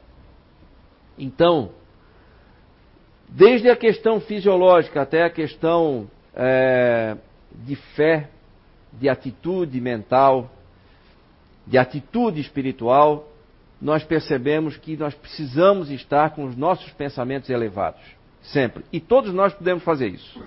[1.15, 1.69] Então,
[3.27, 7.17] desde a questão fisiológica até a questão é,
[7.51, 8.29] de fé,
[8.93, 10.49] de atitude mental,
[11.65, 13.27] de atitude espiritual,
[13.81, 18.01] nós percebemos que nós precisamos estar com os nossos pensamentos elevados,
[18.41, 18.83] sempre.
[18.91, 20.41] E todos nós podemos fazer isso.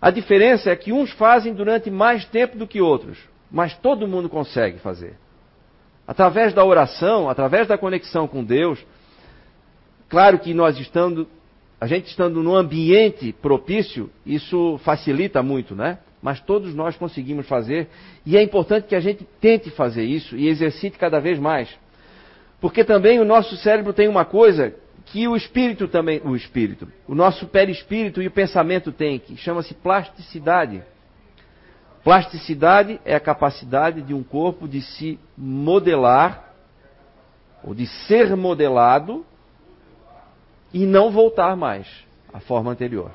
[0.00, 3.18] A diferença é que uns fazem durante mais tempo do que outros,
[3.50, 5.16] mas todo mundo consegue fazer.
[6.06, 8.84] Através da oração, através da conexão com Deus,
[10.08, 11.28] claro que nós estando,
[11.82, 15.98] a gente estando num ambiente propício, isso facilita muito, né?
[16.22, 17.88] Mas todos nós conseguimos fazer,
[18.24, 21.68] e é importante que a gente tente fazer isso e exercite cada vez mais.
[22.60, 24.72] Porque também o nosso cérebro tem uma coisa
[25.06, 29.74] que o espírito também, o espírito, o nosso perispírito e o pensamento tem, que chama-se
[29.74, 30.84] plasticidade.
[32.04, 36.54] Plasticidade é a capacidade de um corpo de se modelar,
[37.64, 39.26] ou de ser modelado,
[40.72, 41.86] e não voltar mais
[42.32, 43.10] à forma anterior.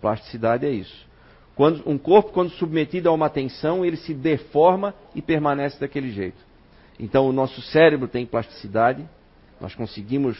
[0.00, 1.06] Plasticidade é isso.
[1.54, 6.38] Quando, um corpo, quando submetido a uma tensão, ele se deforma e permanece daquele jeito.
[7.00, 9.04] Então, o nosso cérebro tem plasticidade,
[9.60, 10.38] nós conseguimos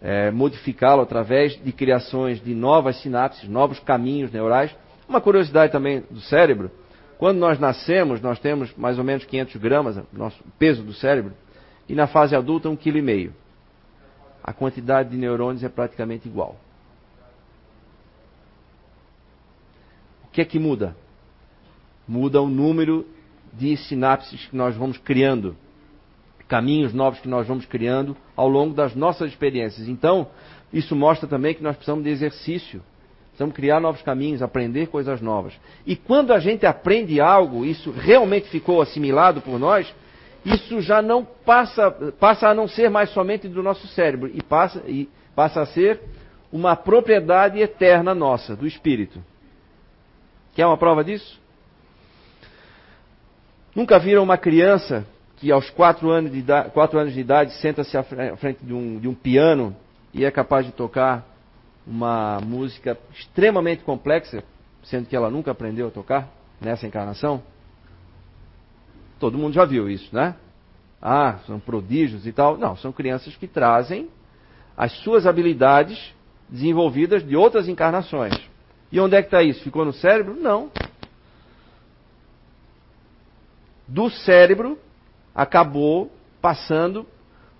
[0.00, 4.74] é, modificá-lo através de criações de novas sinapses, novos caminhos neurais.
[5.08, 6.70] Uma curiosidade também do cérebro:
[7.18, 11.32] quando nós nascemos, nós temos mais ou menos 500 gramas, nosso peso do cérebro,
[11.88, 13.32] e na fase adulta, 1,5 kg.
[14.44, 16.56] A quantidade de neurônios é praticamente igual.
[20.24, 20.94] O que é que muda?
[22.06, 23.06] Muda o número
[23.50, 25.56] de sinapses que nós vamos criando
[26.46, 29.88] caminhos novos que nós vamos criando ao longo das nossas experiências.
[29.88, 30.28] Então,
[30.72, 32.82] isso mostra também que nós precisamos de exercício.
[33.28, 35.54] Precisamos criar novos caminhos, aprender coisas novas.
[35.86, 39.92] E quando a gente aprende algo, isso realmente ficou assimilado por nós,
[40.44, 44.82] isso já não passa, passa a não ser mais somente do nosso cérebro e passa,
[44.86, 46.00] e passa a ser
[46.52, 49.22] uma propriedade eterna nossa, do espírito.
[50.54, 51.40] Quer uma prova disso?
[53.74, 55.04] Nunca viram uma criança
[55.36, 58.02] que aos quatro anos de idade, quatro anos de idade senta-se à
[58.36, 59.74] frente de um, de um piano
[60.12, 61.26] e é capaz de tocar
[61.86, 64.44] uma música extremamente complexa,
[64.84, 66.28] sendo que ela nunca aprendeu a tocar
[66.60, 67.42] nessa encarnação?
[69.18, 70.34] Todo mundo já viu isso, né?
[71.00, 72.56] Ah, são prodígios e tal.
[72.56, 74.08] Não, são crianças que trazem
[74.76, 76.14] as suas habilidades
[76.48, 78.34] desenvolvidas de outras encarnações.
[78.90, 79.62] E onde é que está isso?
[79.62, 80.34] Ficou no cérebro?
[80.34, 80.70] Não.
[83.86, 84.78] Do cérebro
[85.34, 87.06] acabou passando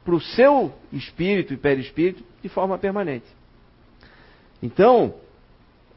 [0.05, 3.27] para o seu espírito e perispírito de forma permanente.
[4.63, 5.15] Então,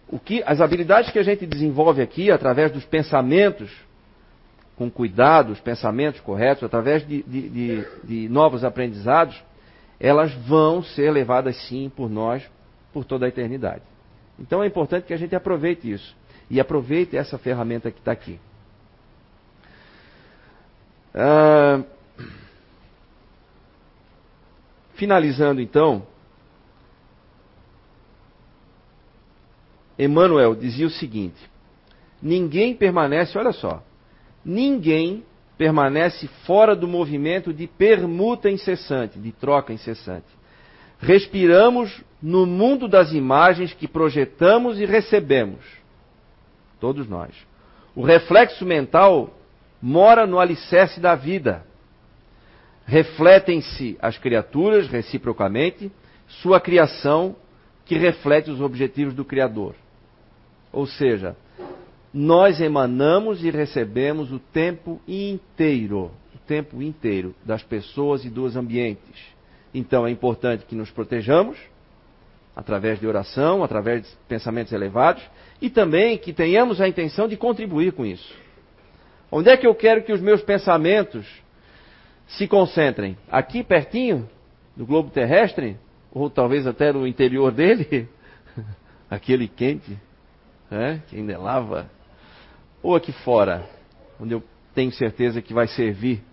[0.10, 3.70] o que, as habilidades que a gente desenvolve aqui através dos pensamentos,
[4.78, 9.42] com cuidado, os pensamentos corretos, através de, de, de, de novos aprendizados,
[10.00, 12.48] elas vão ser levadas sim por nós
[12.94, 13.82] por toda a eternidade.
[14.40, 16.16] Então é importante que a gente aproveite isso.
[16.50, 18.40] E aproveite essa ferramenta que está aqui.
[21.14, 21.82] Ah,
[24.94, 26.06] finalizando então,
[29.98, 31.50] Emmanuel dizia o seguinte:
[32.22, 33.82] ninguém permanece, olha só,
[34.48, 35.26] ninguém
[35.58, 40.26] permanece fora do movimento de permuta incessante, de troca incessante.
[41.00, 45.60] Respiramos no mundo das imagens que projetamos e recebemos.
[46.80, 47.34] Todos nós.
[47.94, 49.36] O reflexo mental
[49.82, 51.66] mora no alicerce da vida.
[52.86, 55.92] Refletem-se as criaturas reciprocamente,
[56.28, 57.36] sua criação
[57.86, 59.76] que reflete os objetivos do Criador.
[60.72, 61.36] Ou seja,
[62.14, 69.38] nós emanamos e recebemos o tempo inteiro, o tempo inteiro das pessoas e dos ambientes.
[69.74, 71.58] Então é importante que nos protejamos
[72.56, 75.24] através de oração, através de pensamentos elevados
[75.62, 78.36] e também que tenhamos a intenção de contribuir com isso.
[79.32, 81.28] Onde é que eu quero que os meus pensamentos
[82.28, 83.18] se concentrem?
[83.30, 84.28] Aqui pertinho
[84.76, 85.78] do globo terrestre?
[86.12, 88.08] Ou talvez até no interior dele?
[89.10, 89.96] Aquele quente,
[90.72, 91.04] né?
[91.08, 91.97] que ainda lava?
[92.88, 93.68] Ou aqui fora,
[94.18, 94.42] onde eu
[94.74, 96.24] tenho certeza que vai servir,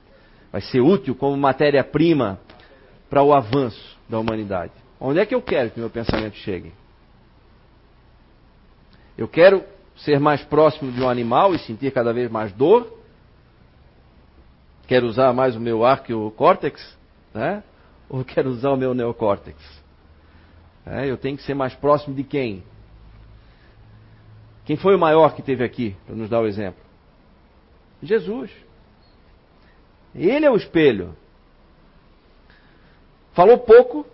[0.52, 2.38] vai ser útil como matéria-prima
[3.10, 4.70] para o avanço da humanidade?
[5.00, 6.72] Onde é que eu quero que meu pensamento chegue?
[9.18, 9.64] Eu quero
[9.96, 13.00] ser mais próximo de um animal e sentir cada vez mais dor?
[14.86, 16.96] Quero usar mais o meu arqueocórtex?
[17.34, 17.64] Né?
[18.08, 19.58] Ou quero usar o meu neocórtex?
[20.86, 22.62] É, eu tenho que ser mais próximo de quem?
[24.64, 26.82] Quem foi o maior que teve aqui, para nos dar o exemplo?
[28.02, 28.50] Jesus.
[30.14, 31.14] Ele é o espelho.
[33.32, 34.06] Falou pouco,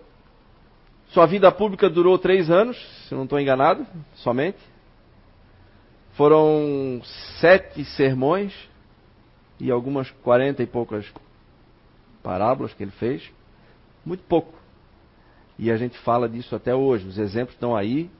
[1.09, 2.77] sua vida pública durou três anos,
[3.07, 4.59] se não estou enganado, somente.
[6.15, 7.01] Foram
[7.41, 8.53] sete sermões
[9.59, 11.07] e algumas quarenta e poucas
[12.23, 13.31] parábolas que ele fez.
[14.05, 14.59] Muito pouco.
[15.59, 17.07] E a gente fala disso até hoje.
[17.07, 18.11] Os exemplos estão aí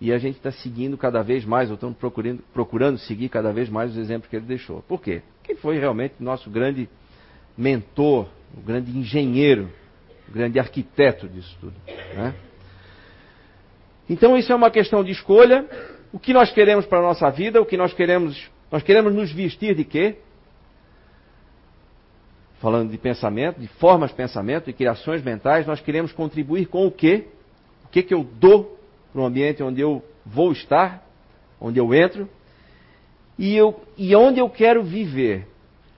[0.00, 3.68] E a gente está seguindo cada vez mais, ou estamos procurando, procurando seguir cada vez
[3.68, 4.80] mais os exemplos que ele deixou.
[4.82, 5.20] Por quê?
[5.36, 6.88] Porque ele foi realmente nosso grande
[7.56, 8.26] mentor,
[8.56, 9.70] o grande engenheiro,
[10.26, 11.74] o grande arquiteto disso tudo.
[12.14, 12.34] Né?
[14.08, 15.66] Então isso é uma questão de escolha.
[16.12, 18.50] O que nós queremos para a nossa vida, o que nós queremos.
[18.72, 20.16] Nós queremos nos vestir de quê?
[22.58, 26.90] Falando de pensamento, de formas de pensamento, de criações mentais, nós queremos contribuir com o
[26.90, 27.26] quê?
[27.84, 28.79] O que, que eu dou
[29.12, 31.06] para o ambiente onde eu vou estar,
[31.60, 32.28] onde eu entro,
[33.38, 35.46] e, eu, e onde eu quero viver.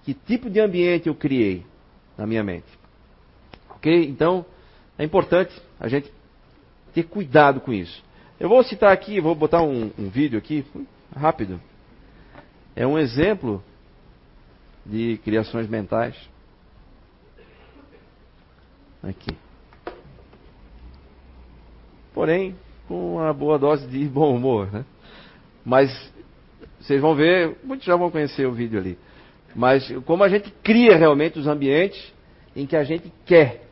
[0.04, 1.64] Que tipo de ambiente eu criei
[2.16, 2.66] na minha mente.
[3.70, 4.06] Ok?
[4.08, 4.44] Então,
[4.98, 6.12] é importante a gente
[6.94, 8.02] ter cuidado com isso.
[8.38, 10.64] Eu vou citar aqui, vou botar um, um vídeo aqui,
[11.14, 11.60] rápido.
[12.74, 13.62] É um exemplo
[14.84, 16.16] de criações mentais.
[19.02, 19.36] Aqui.
[22.14, 22.54] Porém,
[22.92, 24.84] com uma boa dose de bom humor, né?
[25.64, 25.90] Mas
[26.78, 28.98] vocês vão ver, muitos já vão conhecer o vídeo ali.
[29.54, 32.12] Mas como a gente cria realmente os ambientes
[32.54, 33.62] em que a gente quer,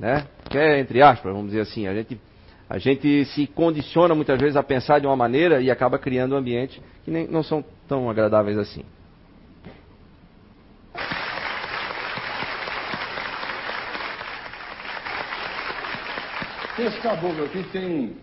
[0.00, 0.26] né?
[0.48, 2.18] Quer entre aspas, vamos dizer assim, a gente
[2.66, 6.80] a gente se condiciona muitas vezes a pensar de uma maneira e acaba criando ambientes
[7.04, 8.82] que nem, não são tão agradáveis assim.
[16.78, 18.16] Esse caboclo aqui tem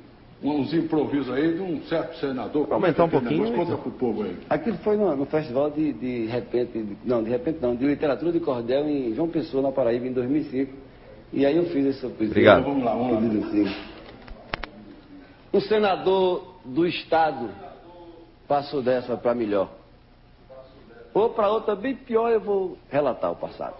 [0.43, 2.65] uns improvisos aí de um certo senador.
[2.65, 3.51] Vou aumentar um pouquinho.
[3.51, 3.77] Conta então.
[3.77, 4.37] pro povo aí.
[4.49, 8.31] Aquilo foi no, no festival de, de repente, de, não, de repente não, de literatura
[8.31, 10.73] de cordel em João Pessoa, na Paraíba, em 2005.
[11.33, 12.61] E aí eu fiz esse Obrigado.
[12.61, 13.47] Então, vamos lá, vamos lá.
[13.47, 13.75] Assim.
[15.53, 17.49] Um senador do Estado
[18.47, 19.69] passou dessa para melhor.
[21.13, 23.75] Ou para outra bem pior, eu vou relatar o passado.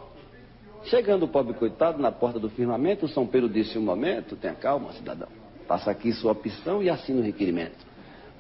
[0.86, 4.54] Chegando o pobre coitado na porta do firmamento, o São Pedro disse um momento, tenha
[4.54, 5.41] calma, cidadão.
[5.72, 7.78] Faça aqui sua opção e assine o requerimento.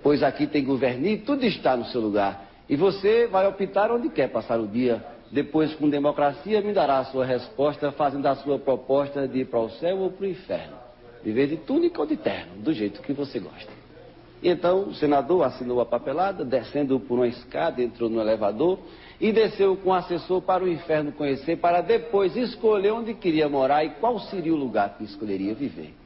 [0.03, 2.45] Pois aqui tem governo tudo está no seu lugar.
[2.67, 5.01] E você vai optar onde quer passar o dia.
[5.32, 9.61] Depois, com democracia, me dará a sua resposta, fazendo a sua proposta de ir para
[9.61, 10.75] o céu ou para o inferno.
[11.23, 13.71] Viver de túnica ou de terno, do jeito que você gosta.
[14.43, 18.77] E então o senador assinou a papelada, descendo por uma escada, entrou no elevador
[19.21, 23.86] e desceu com o assessor para o inferno conhecer, para depois escolher onde queria morar
[23.86, 26.01] e qual seria o lugar que escolheria viver.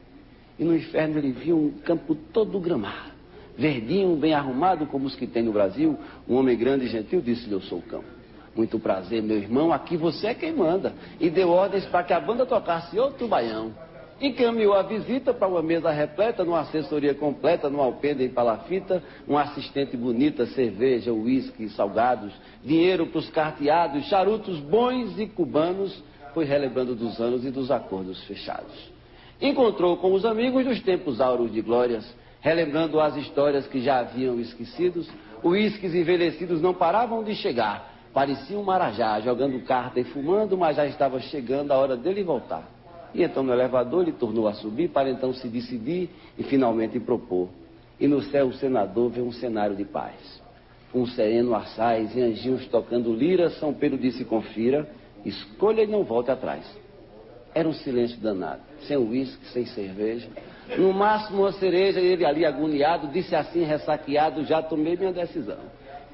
[0.58, 3.12] E no inferno ele viu um campo todo gramado,
[3.56, 5.98] verdinho, bem arrumado, como os que tem no Brasil.
[6.28, 8.16] Um homem grande e gentil disse-lhe: Eu sou o campo.
[8.54, 10.94] Muito prazer, meu irmão, aqui você é quem manda.
[11.20, 13.74] E deu ordens para que a banda tocasse outro baião.
[14.18, 19.36] Encaminhou a visita para uma mesa repleta, numa assessoria completa, num alpendre em palafita, um
[19.36, 22.32] assistente bonita, cerveja, uísque, salgados,
[22.64, 26.02] dinheiro para os carteados, charutos bons e cubanos,
[26.32, 28.95] foi relembrando dos anos e dos acordos fechados.
[29.40, 32.06] Encontrou com os amigos dos tempos áureos de glórias,
[32.40, 35.08] relembrando as histórias que já haviam esquecidos.
[35.44, 37.94] Uísques envelhecidos não paravam de chegar.
[38.14, 42.66] Parecia um marajá, jogando carta e fumando, mas já estava chegando a hora dele voltar.
[43.14, 46.08] E então no elevador ele tornou a subir para então se decidir
[46.38, 47.48] e finalmente propor.
[48.00, 50.14] E no céu o senador vê um cenário de paz.
[50.94, 54.88] Um sereno assaz e anjinhos tocando lira, São Pedro disse: confira,
[55.24, 56.64] escolha e não volte atrás.
[57.56, 60.28] Era um silêncio danado, sem uísque, sem cerveja.
[60.76, 65.56] No máximo uma cereja, ele ali agoniado, disse assim, ressaqueado, já tomei minha decisão.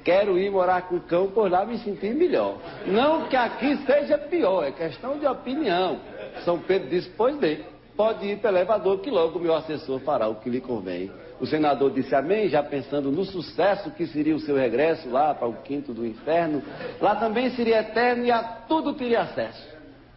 [0.05, 2.59] Quero ir morar com o cão, por lá me sentir melhor.
[2.86, 5.99] Não que aqui seja pior, é questão de opinião.
[6.45, 7.59] São Pedro disse, pois bem,
[7.97, 11.11] pode ir pelo elevador que logo o meu assessor fará o que lhe convém.
[11.40, 15.49] O senador disse amém, já pensando no sucesso que seria o seu regresso lá para
[15.49, 16.62] o quinto do inferno.
[17.01, 19.72] Lá também seria eterno e a tudo teria acesso.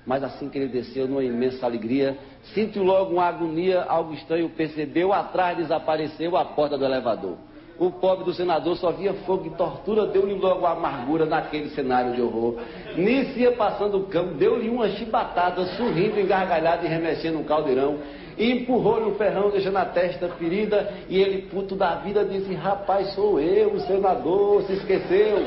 [0.05, 2.17] Mas assim que ele desceu numa imensa alegria,
[2.53, 7.37] sentiu logo uma agonia, algo estranho percebeu, atrás desapareceu a porta do elevador.
[7.77, 12.13] O pobre do senador só via fogo e tortura, deu-lhe logo a amargura naquele cenário
[12.13, 12.55] de horror.
[12.95, 17.99] Nisso ia passando o campo, deu-lhe uma chibatada, sorrindo, engargalhado e remexendo um caldeirão
[18.37, 23.39] empurrou-lhe o ferrão, deixando a testa ferida, e ele, puto da vida, disse, rapaz, sou
[23.39, 25.37] eu, o senador, se esqueceu,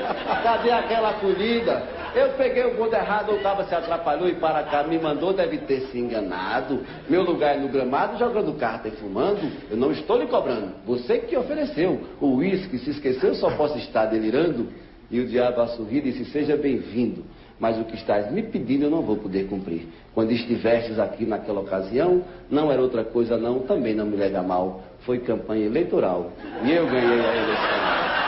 [0.43, 1.83] cadê aquela acolhida?
[2.19, 5.59] Eu peguei o bonde errado, o cabo se atrapalhou e para cá me mandou, deve
[5.59, 6.81] ter se enganado.
[7.09, 9.41] Meu lugar é no gramado, jogando carta e fumando,
[9.71, 12.01] eu não estou lhe cobrando, você que ofereceu.
[12.21, 14.67] O uísque se esqueceu, só posso estar delirando.
[15.09, 17.25] E o diabo a sorrir disse, seja bem-vindo
[17.61, 19.89] mas o que estás me pedindo eu não vou poder cumprir.
[20.15, 24.83] Quando estivestes aqui naquela ocasião, não era outra coisa não, também não me leva mal.
[25.01, 26.31] Foi campanha eleitoral
[26.65, 28.28] e eu ganhei a eleição.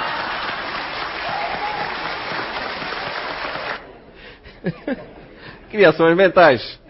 [5.71, 6.81] Criações mentais.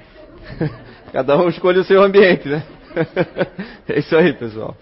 [1.12, 2.62] Cada um escolhe o seu ambiente, né?
[3.88, 4.76] É isso aí, pessoal.